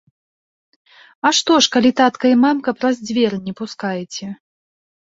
[1.27, 4.37] А што ж, калі татка і мамка праз дзверы не пускаеце.